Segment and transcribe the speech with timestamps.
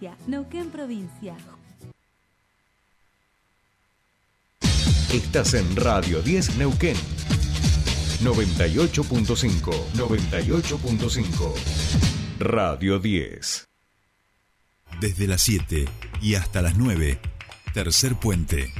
[0.00, 1.36] provincia, Neuquén provincia.
[5.12, 6.96] Estás en Radio 10 Neuquén.
[8.22, 11.54] 98.5, 98.5.
[12.38, 13.68] Radio 10.
[15.00, 15.86] Desde las 7
[16.20, 17.18] y hasta las 9,
[17.72, 18.72] tercer puente.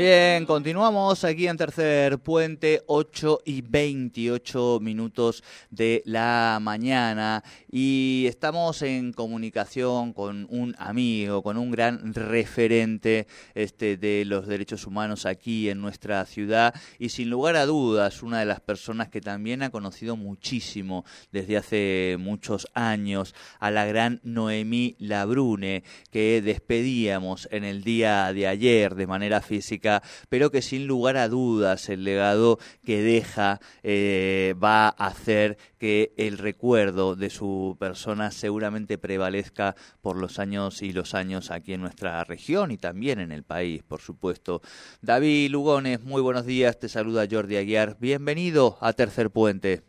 [0.00, 7.44] Bien, continuamos aquí en Tercer Puente, 8 y 28 minutos de la mañana.
[7.70, 14.86] Y estamos en comunicación con un amigo, con un gran referente este, de los derechos
[14.86, 16.74] humanos aquí en nuestra ciudad.
[16.98, 21.58] Y sin lugar a dudas una de las personas que también ha conocido muchísimo desde
[21.58, 28.94] hace muchos años a la gran Noemí Labrune que despedíamos en el día de ayer
[28.94, 29.89] de manera física
[30.28, 36.12] pero que sin lugar a dudas el legado que deja eh, va a hacer que
[36.16, 41.80] el recuerdo de su persona seguramente prevalezca por los años y los años aquí en
[41.80, 44.60] nuestra región y también en el país, por supuesto.
[45.02, 47.96] David Lugones, muy buenos días, te saluda Jordi Aguiar.
[48.00, 49.80] Bienvenido a Tercer Puente.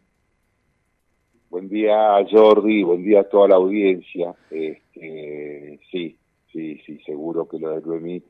[1.49, 4.33] Buen día, Jordi, buen día a toda la audiencia.
[4.49, 6.17] Este, sí,
[6.51, 8.23] sí, sí, seguro que lo de Luemí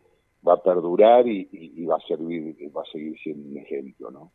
[0.47, 4.31] va a perdurar y, va a servir, va a seguir siendo un ejemplo, ¿no?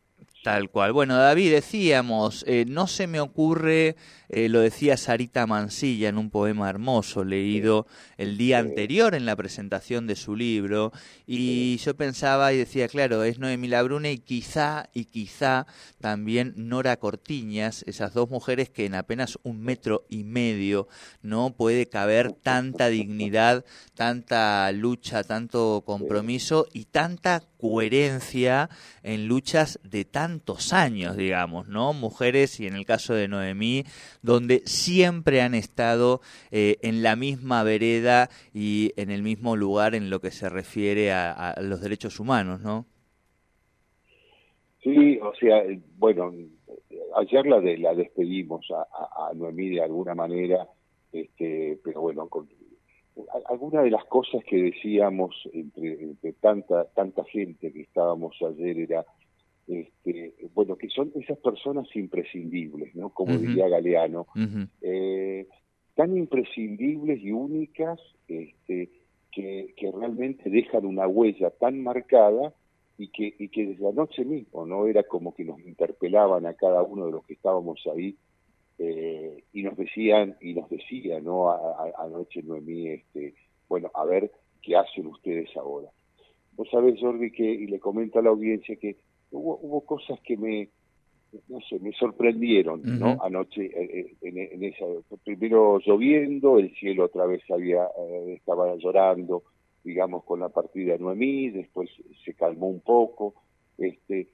[0.47, 0.93] Tal cual.
[0.93, 3.97] Bueno, David, decíamos, eh, no se me ocurre,
[4.29, 7.85] eh, lo decía Sarita Mansilla en un poema hermoso leído
[8.17, 10.93] el día anterior en la presentación de su libro,
[11.25, 15.67] y yo pensaba y decía, claro, es Noemí Labrune y quizá, y quizá
[15.99, 20.87] también Nora Cortiñas, esas dos mujeres que en apenas un metro y medio
[21.21, 28.69] no puede caber tanta dignidad, tanta lucha, tanto compromiso y tanta coherencia
[29.03, 31.93] en luchas de tantos años, digamos, ¿no?
[31.93, 33.83] Mujeres y en el caso de Noemí,
[34.21, 40.09] donde siempre han estado eh, en la misma vereda y en el mismo lugar en
[40.09, 42.85] lo que se refiere a, los derechos humanos, ¿no?
[44.83, 45.63] Sí, o sea,
[45.97, 46.31] bueno,
[47.17, 50.67] ayer la, de, la despedimos a, a Noemí de alguna manera,
[51.11, 52.47] este, pero bueno, con,
[53.45, 59.05] alguna de las cosas que decíamos entre, tanta tanta gente que estábamos ayer era
[59.67, 64.27] este, bueno que son esas personas imprescindibles no como diría Galeano.
[64.81, 65.47] Eh,
[65.95, 68.89] tan imprescindibles y únicas este,
[69.31, 72.53] que, que realmente dejan una huella tan marcada
[72.97, 76.83] y que, y que desde anoche mismo no era como que nos interpelaban a cada
[76.83, 78.15] uno de los que estábamos ahí
[78.79, 81.49] eh, y nos decían, y nos decía, ¿no?
[81.97, 83.33] anoche Noemí, este,
[83.67, 85.89] bueno, a ver qué hacen ustedes ahora.
[86.53, 88.97] Vos sabés, Jordi, que, y le comento a la audiencia que
[89.31, 90.69] hubo, hubo cosas que me,
[91.47, 93.17] no sé, me sorprendieron, ¿no?
[93.21, 94.85] Anoche, eh, eh, en, esa,
[95.23, 97.87] primero lloviendo, el cielo otra vez había,
[98.27, 99.43] estaba llorando,
[99.83, 101.89] digamos, con la partida de Noemí, después
[102.23, 103.35] se calmó un poco,
[103.77, 104.27] este,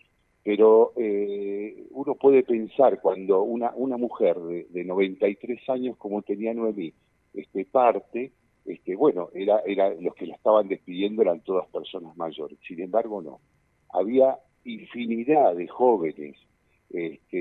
[0.43, 6.93] pero eh, uno puede pensar cuando una, mujer de, de 93 años como tenía Noemí
[7.33, 8.31] este, parte,
[8.65, 13.21] este, bueno, era, era, los que la estaban despidiendo eran todas personas mayores, sin embargo
[13.21, 13.39] no.
[13.89, 16.35] Había infinidad de jóvenes
[16.89, 17.37] este,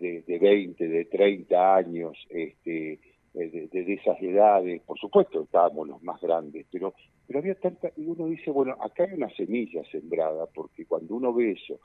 [0.00, 2.98] de, de 20, de 30 años, este,
[3.34, 6.94] de, de, esas edades, por supuesto estábamos los más grandes, pero,
[7.26, 11.34] pero había tanta, y uno dice, bueno, acá hay una semilla sembrada, porque cuando uno
[11.34, 11.80] ve eso,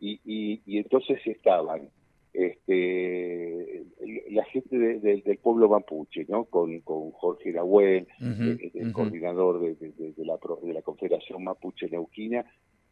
[0.00, 0.20] y,
[0.64, 1.88] y, entonces estaban
[2.32, 3.84] este,
[4.30, 6.44] la gente del pueblo mapuche, ¿no?
[6.44, 12.44] Con, con Jorge Nahuel, eh, el coordinador de, la, de la Confederación Mapuche Neuquina,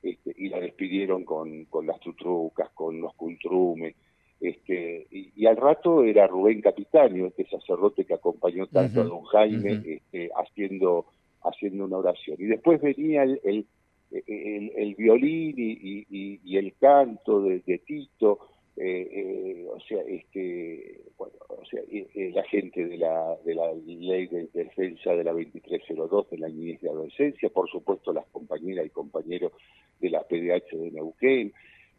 [0.02, 3.94] este, y la despidieron con, con las tutrucas, con los cultrumes,
[4.40, 9.82] este, y, al rato era Rubén Capitaño, este sacerdote que acompañó tanto a don Jaime,
[9.86, 11.06] este, haciendo,
[11.42, 12.36] haciendo una oración.
[12.38, 13.66] Y después venía el el,
[14.10, 18.38] el violín y, y, y, el canto de, de Tito,
[18.76, 23.72] eh, eh, o sea, este, bueno, o sea, eh, la gente de la, de la
[23.72, 28.86] ley de defensa de la 2302 de la niñez de adolescencia, por supuesto las compañeras
[28.86, 29.52] y compañeros
[30.00, 31.52] de la PDH de Neuquén,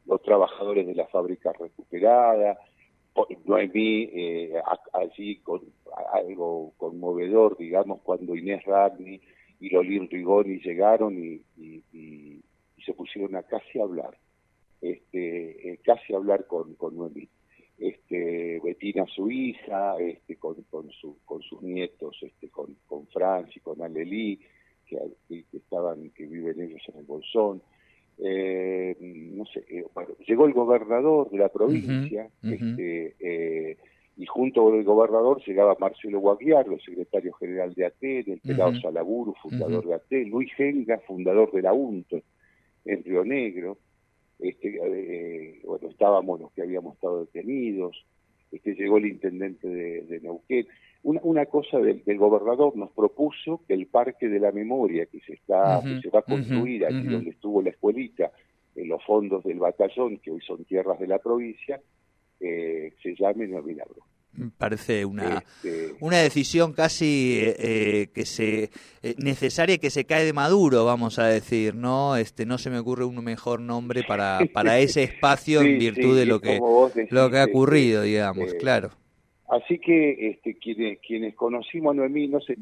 [0.05, 2.57] los trabajadores de la fábrica recuperada,
[3.45, 4.61] Noemí eh,
[4.93, 5.61] allí con
[6.11, 9.21] algo conmovedor, digamos, cuando Inés Ragni
[9.59, 12.41] y Lolín Rigoni llegaron y, y,
[12.85, 14.15] se pusieron a casi hablar.
[14.81, 17.27] este, eh, casi hablar con, con Noemí.
[17.77, 23.59] Este, Betina, su hija, este, con, con, su, con sus nietos, este, con, con Franci,
[23.59, 24.39] con Alelí,
[24.85, 24.97] que,
[25.27, 27.61] que, estaban, que viven ellos en el Bolsón.
[28.19, 33.77] Eh, no sé, eh, bueno, llegó el gobernador de la provincia, este,
[34.17, 39.33] y junto con el gobernador llegaba Marcelo Guagliardo, secretario general de ATE, el pelado Salaburu,
[39.41, 42.21] fundador de ATE, Luis Genga, fundador de la UNTO
[42.85, 43.77] en Río Negro,
[44.39, 48.05] este, eh, bueno, estábamos los que habíamos estado detenidos,
[48.51, 50.67] este, llegó el intendente de, Neuquén.
[51.03, 55.33] Una, una cosa del, gobernador nos propuso que el Parque de la Memoria que se
[55.33, 58.31] está que se va a construir aquí donde estuvo la escuelita,
[58.75, 61.79] en los fondos del batallón, que hoy son tierras de la provincia,
[62.39, 64.05] eh, se llame No Milagro
[64.57, 68.69] parece una, este, una decisión casi eh, eh, que se
[69.01, 72.79] eh, necesaria que se cae de maduro vamos a decir no este no se me
[72.79, 76.59] ocurre un mejor nombre para para ese espacio en virtud de lo que
[77.09, 78.91] lo que ha ocurrido este, digamos claro.
[79.47, 82.57] Así que este quienes quienes conocimos a Noemí no sé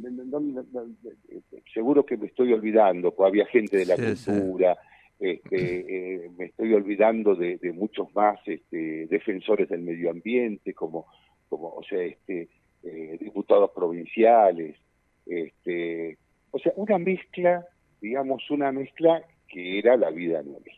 [1.74, 4.78] seguro que me estoy olvidando pues había gente de la cultura
[5.20, 11.06] este, me estoy olvidando de, de muchos más este, defensores del medio ambiente como
[11.54, 12.50] como, o sea, este,
[12.82, 14.76] eh, diputados provinciales,
[15.24, 16.18] este,
[16.50, 17.64] o sea, una mezcla,
[18.02, 20.72] digamos, una mezcla que era la vida Noemí,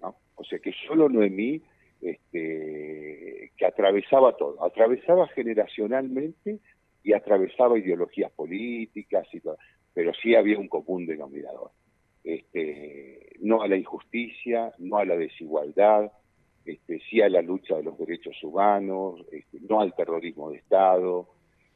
[0.00, 0.14] ¿no?
[0.36, 1.60] O sea, que solo Noemí,
[2.00, 6.60] este, que atravesaba todo, atravesaba generacionalmente
[7.02, 9.58] y atravesaba ideologías políticas y todo,
[9.92, 11.72] pero sí había un común denominador.
[12.22, 16.10] Este, no a la injusticia, no a la desigualdad,
[16.64, 21.28] este, sí a la lucha de los derechos humanos, este, no al terrorismo de Estado,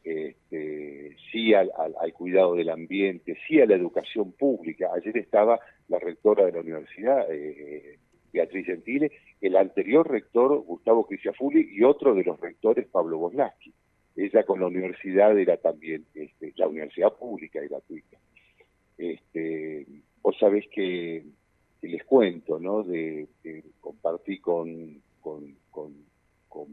[0.05, 1.73] este, sí al,
[2.15, 4.91] cuidado del ambiente, sí a la educación pública.
[4.95, 5.59] Ayer estaba
[5.89, 7.99] la rectora de la universidad, eh,
[8.33, 9.11] Beatriz Gentile,
[9.41, 13.73] el anterior rector, Gustavo Criciafulli, y otro de los rectores, Pablo Boslaski.
[14.15, 18.19] Ella con la universidad era también, este, la universidad pública y gratuita.
[18.97, 19.85] Este,
[20.23, 21.25] vos sabés que
[21.89, 22.83] les cuento, ¿no?
[22.83, 23.29] De,
[23.81, 26.07] compartí con, con, con,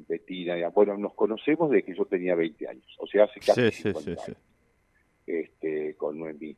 [0.07, 4.11] Betina, bueno, nos conocemos desde que yo tenía 20 años, o sea, hace casi 50
[4.11, 4.37] años,
[5.27, 6.55] Este, con Noemí.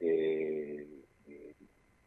[0.00, 0.86] Eh,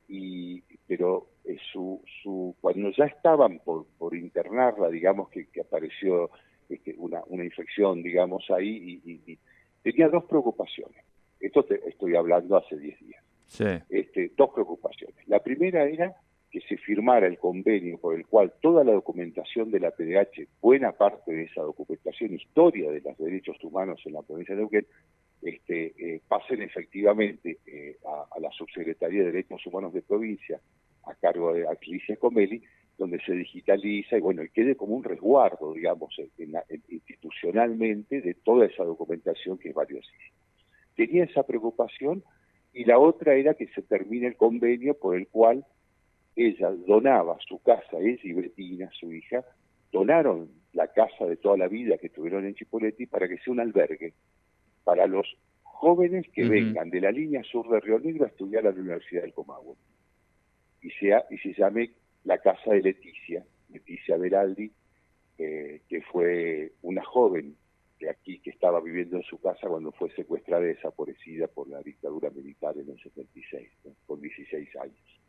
[0.10, 6.30] y, pero eh, su, su, cuando ya estaban por, por internarla, digamos que, que apareció
[6.70, 9.40] este, una, una infección, digamos, ahí, y,
[9.82, 11.04] tenía dos preocupaciones.
[11.40, 13.24] Esto estoy hablando hace 10 días.
[13.90, 15.16] Este, dos preocupaciones.
[15.28, 16.16] La primera era
[16.52, 20.94] que se firmara el convenio por el cual toda la documentación de la PDH, buena
[20.94, 24.88] parte de esa documentación, historia de los derechos humanos en la provincia de Neuquén,
[25.42, 30.60] este, eh, pasen efectivamente eh, a, la Subsecretaría de Derechos Humanos de Provincia,
[31.04, 32.64] a cargo de Alicia Comelli,
[32.98, 36.16] donde se digitaliza y bueno, y quede como un resguardo, digamos,
[36.90, 40.36] institucionalmente de toda esa documentación que es valiosísima.
[40.96, 42.24] Tenía esa preocupación
[42.78, 45.66] y la otra era que se termine el convenio por el cual
[46.36, 49.44] ella donaba su casa, ella y Betina, su hija,
[49.92, 53.62] donaron la casa de toda la vida que tuvieron en Chipoletti para que sea un
[53.62, 54.14] albergue
[54.84, 55.26] para los
[55.64, 59.24] jóvenes que vengan de la línea sur de Río Negro a estudiar a la Universidad
[59.24, 59.76] del Comahue.
[60.84, 61.94] Y, sea, y se llame
[62.26, 64.72] la casa de Leticia, Leticia Beraldi,
[65.40, 67.56] eh, que fue una joven
[68.00, 71.82] de aquí que estaba viviendo en su casa cuando fue secuestrada y desaparecida por la
[71.82, 73.70] dictadura militar en el 76,
[74.06, 75.20] con 16 años,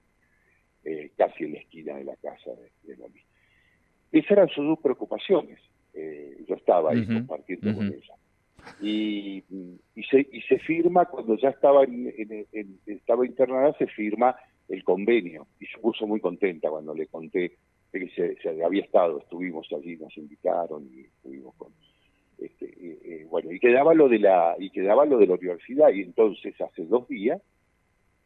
[0.84, 3.10] eh, casi en la esquina de la casa de, de
[4.12, 5.58] Esas eran sus dos preocupaciones.
[5.94, 8.14] Eh, yo estaba ahí compartiendo con ella.
[8.82, 9.42] Y,
[9.94, 12.12] y, se, y se firma, cuando ya estaba, en,
[12.86, 14.36] estaba internada, se firma
[14.68, 15.46] el convenio.
[15.58, 17.56] Y se puso muy contenta cuando le conté
[17.90, 21.72] que se, se había estado, estuvimos allí, nos invitaron y estuvimos con
[22.38, 25.90] este, eh, eh, bueno, y quedaba lo de la y quedaba lo de la universidad
[25.90, 27.42] y entonces hace dos días,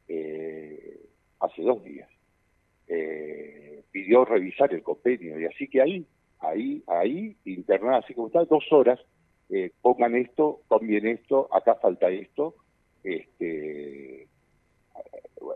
[0.08, 1.00] eh,
[1.40, 2.08] hace dos días,
[3.90, 6.06] pidió revisar el convenio y así que ahí,
[6.40, 9.00] ahí, ahí, internada así como está, dos horas,
[9.80, 12.54] pongan esto, conviene esto, acá falta esto,
[13.02, 14.26] este,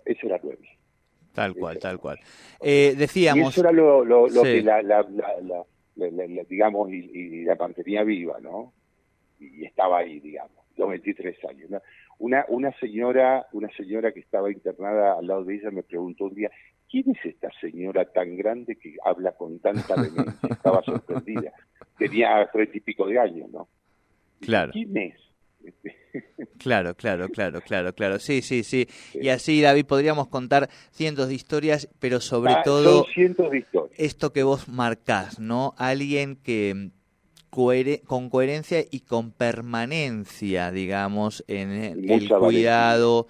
[0.06, 0.66] ese era nueve.
[1.34, 2.18] Tal cual, tal cual.
[2.62, 3.44] decíamos.
[3.44, 5.02] Y eso era lo, lo, que la, la,
[5.42, 5.66] la
[6.48, 8.72] digamos, y, la mantenía viva, ¿no?
[9.40, 11.82] Y, estaba ahí, digamos, los 23 años.
[12.18, 16.34] Una, una señora, una señora que estaba internada al lado de ella me preguntó un
[16.34, 16.50] día,
[16.90, 20.48] ¿quién es esta señora tan grande que habla con tanta demencia?
[20.50, 21.52] Estaba sorprendida.
[21.98, 23.68] Tenía treinta y pico de años, ¿no?
[24.40, 24.70] Claro.
[24.72, 25.25] ¿Quién es?
[26.58, 28.18] Claro, claro, claro, claro, claro.
[28.18, 28.88] Sí, sí, sí.
[29.12, 33.58] Y así, David, podríamos contar cientos de historias, pero sobre Ah, todo Son cientos de
[33.58, 33.99] historias.
[34.00, 35.75] esto que vos marcás, ¿no?
[35.76, 36.90] Alguien que
[37.50, 43.28] cohere- con coherencia y con permanencia, digamos, en el, cuidado,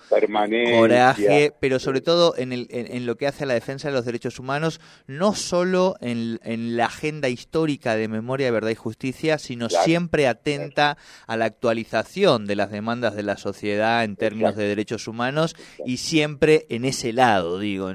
[0.79, 3.95] coraje, pero sobre todo en, el, en, en lo que hace a la defensa de
[3.95, 9.39] los derechos humanos, no solo en, en la agenda histórica de memoria, verdad y justicia,
[9.39, 10.97] sino Claro, siempre atenta
[11.27, 14.63] a la actualización de las demandas de la sociedad en términos Exacto.
[14.63, 17.91] de derechos humanos y siempre en ese lado, digo.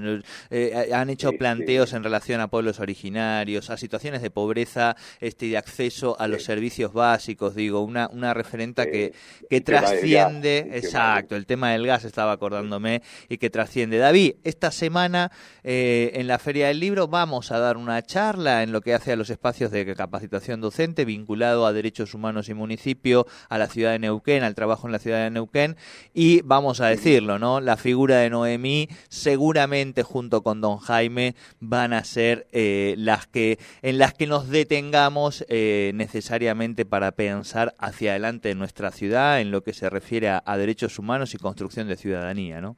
[0.50, 5.50] Eh, han hecho planteos en relación a pueblos originarios, a situaciones de pobreza este, y
[5.50, 6.48] de acceso a los Sí.
[6.48, 8.92] servicios básicos, digo, una, una referenta Sí.
[8.92, 9.14] que,
[9.50, 13.98] que gas, trasciende, exacto, el tema del gas estaba acordándome y que trasciende.
[13.98, 15.32] David, esta semana
[15.64, 19.12] eh, en la Feria del Libro vamos a dar una charla en lo que hace
[19.12, 23.92] a los espacios de capacitación docente vinculado a derechos humanos y municipio, a la ciudad
[23.92, 25.76] de Neuquén, al trabajo en la ciudad de Neuquén
[26.14, 27.62] y vamos a decirlo, ¿no?
[27.62, 33.60] La figura de Noemí seguramente junto con Don Jaime van a ser eh, las que
[33.82, 39.52] en las que nos detengamos eh, necesariamente para pensar hacia adelante en nuestra ciudad en
[39.52, 42.76] lo que se refiere a, a derechos humanos y construcción de ciudadanía, ¿no?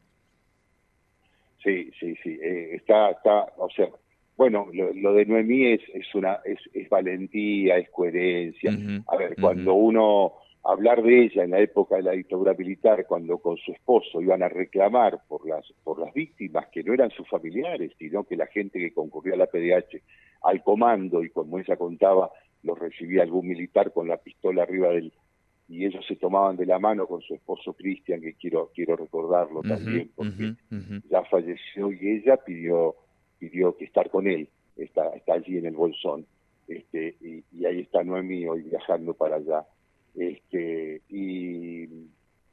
[1.64, 2.38] Sí, sí, sí.
[2.42, 3.88] eh, está, está, o sea,
[4.36, 8.72] bueno, lo, lo de Noemí es, es una, es, es valentía, es coherencia.
[9.08, 10.34] A ver, cuando uno
[10.66, 14.44] hablar de ella en la época de la dictadura militar, cuando con su esposo iban
[14.44, 18.48] a reclamar por las por las víctimas que no eran sus familiares, sino que la
[18.48, 20.02] gente que concurrió a la PDH
[20.44, 22.30] al comando y como ella contaba,
[22.64, 25.12] los recibía algún militar con la pistola arriba del
[25.68, 29.62] y ellos se tomaban de la mano con su esposo Cristian, que quiero quiero recordarlo
[29.62, 30.54] también, porque
[31.10, 32.96] ya falleció y ella pidió
[33.40, 36.26] pidió que estar con él está está allí en el bolsón
[36.68, 39.66] este y, y ahí está Noemí hoy viajando para allá
[40.16, 41.84] este y,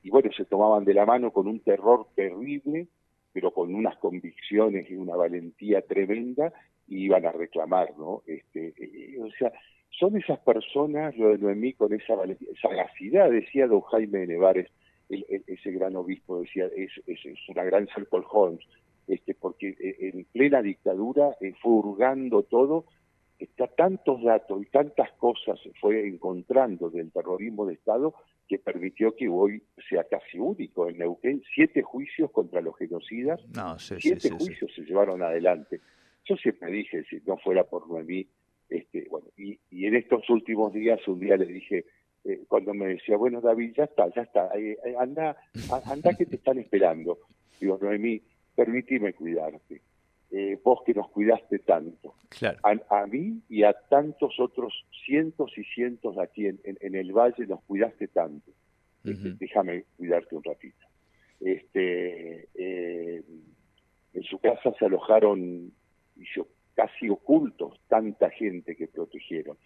[0.03, 2.89] y bueno se tomaban de la mano con un terror terrible
[3.33, 6.53] pero con unas convicciones y una valentía tremenda
[6.89, 9.53] y iban a reclamar no este eh, o sea
[9.99, 12.15] son esas personas lo de Noemí con esa
[12.61, 14.69] sagacidad decía don Jaime de Nevares
[15.09, 18.65] el- el- ese gran obispo decía es, es, es una gran Sherlock Holmes
[19.09, 22.85] este porque eh, en plena dictadura eh, fue hurgando todo
[23.39, 28.15] está tantos datos y tantas cosas fue encontrando del terrorismo de Estado
[28.47, 33.79] que permitió que hoy sea casi único en Neuquén siete juicios contra los genocidas No,
[33.79, 34.35] sí, sí, siete sí, sí.
[34.45, 35.81] juicios se llevaron adelante.
[36.27, 38.27] Yo siempre dije, si no fuera por Noemí,
[38.71, 41.85] este, bueno, y, y en estos últimos días, un día le dije,
[42.25, 45.37] eh, cuando me decía, bueno, David, ya está, ya está, eh, eh, anda,
[45.87, 47.19] anda que te están esperando.
[47.61, 48.23] Digo, Noemí,
[48.55, 49.83] permíteme cuidarte.
[50.33, 52.59] Eh, vos que nos cuidaste tanto, Claro.
[52.63, 54.73] a, a mí y a tantos otros
[55.05, 58.53] cientos y cientos aquí en, en- en el valle nos cuidaste tanto.
[59.05, 59.33] Este.
[59.41, 60.87] Déjame cuidarte un ratito.
[61.41, 63.23] Este, eh,
[64.13, 65.73] en su casa se alojaron
[66.17, 69.57] y yo, casi ocultos tanta gente que protegieron.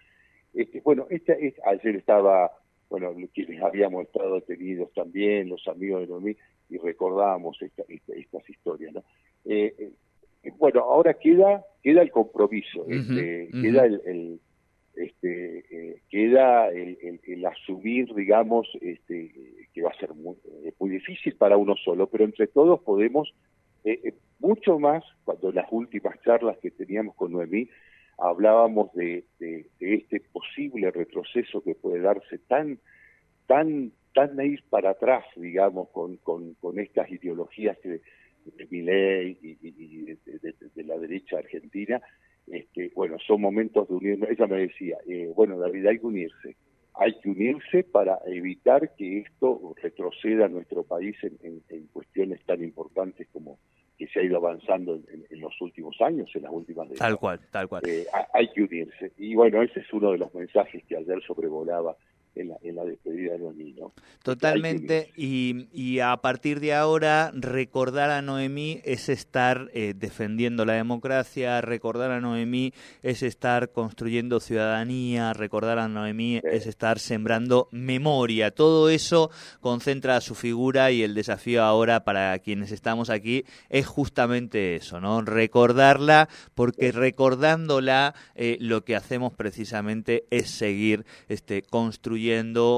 [0.53, 2.51] Este, bueno, esta, es- ayer estaba,
[2.89, 6.37] bueno, quienes habíamos estado detenidos también, los amigos de Noemí,
[6.71, 9.03] y recordábamos esta, esta- estas historias, ¿no?
[9.45, 9.75] Eh,
[10.43, 14.41] eh, bueno, ahora queda queda el compromiso, este, queda el, el-
[14.97, 19.33] este, eh, queda el, el- el asumir, digamos, este,
[19.73, 20.37] que va a ser muy,
[20.79, 23.35] muy difícil para uno solo, pero entre todos podemos,
[23.85, 27.69] eh, eh, mucho más, cuando las últimas charlas que teníamos con Noemí,
[28.19, 29.25] hablábamos de,
[29.81, 32.79] este posible retroceso que puede darse tan,
[33.47, 38.00] tan, tan a ir para atrás, digamos, con, con, con estas ideologías que
[38.45, 42.00] de Milei y, de la derecha argentina,
[42.47, 44.31] este, bueno, son momentos de unirnos.
[44.31, 46.57] Ella me decía, eh, bueno, David, hay que unirse.
[46.97, 52.41] Hay que unirse para evitar que esto retroceda a nuestro país en, en- en cuestiones
[52.47, 53.59] tan importantes como
[53.99, 57.11] que se ha ido avanzando en, en- los últimos años, en las últimas décadas.
[57.11, 57.83] Tal cual, tal cual.
[57.87, 59.13] Eh, ha- hay que unirse.
[59.19, 61.97] Y bueno, ese es uno de los mensajes que ayer sobrevolaba
[62.37, 63.93] en la, en la despedida de Noemí, ¿no?
[64.23, 70.73] Totalmente, y, y a partir de ahora recordar a Noemí es estar eh, defendiendo la
[70.73, 72.73] democracia, recordar a Noemí
[73.03, 78.50] es estar construyendo ciudadanía, recordar a Noemí es estar sembrando memoria.
[78.50, 84.76] Todo eso concentra su figura y el desafío ahora para quienes estamos aquí es justamente
[84.76, 85.21] eso, ¿no?
[85.23, 92.24] Recordarla, porque recordándola eh, lo que hacemos precisamente es seguir este, construyendo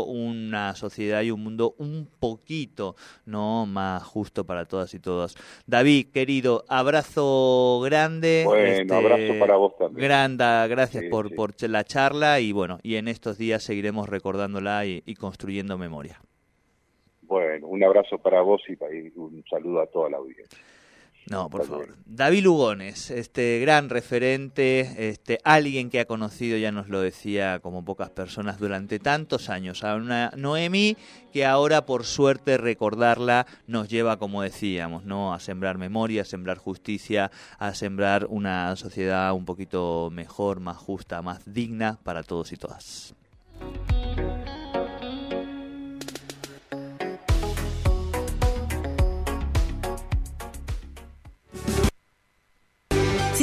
[0.04, 5.36] una sociedad y un mundo un poquito no más justo para todas y todos.
[5.66, 8.42] David, querido, abrazo grande.
[8.44, 10.08] Bueno, este, abrazo para vos también.
[10.08, 11.34] Granda, gracias Sí, por, sí.
[11.34, 16.20] por la charla y bueno, y en estos días seguiremos recordándola y, y construyendo memoria.
[17.22, 18.76] Bueno, un abrazo para vos y
[19.18, 20.58] un saludo a toda la audiencia.
[21.28, 21.96] No, por favor.
[22.06, 27.84] David Lugones, este gran referente, este alguien que ha conocido, ya nos lo decía, como
[27.84, 30.96] pocas personas durante tantos años, a una Noemi
[31.32, 36.58] que ahora por suerte recordarla nos lleva, como decíamos, no a sembrar memoria, a sembrar
[36.58, 42.56] justicia, a sembrar una sociedad un poquito mejor, más justa, más digna para todos y
[42.56, 43.14] todas.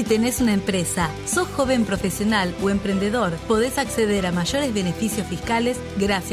[0.04, 5.78] Si tenés una empresa, sos joven profesional o emprendedor, podés acceder a mayores beneficios fiscales
[5.98, 6.24] gracias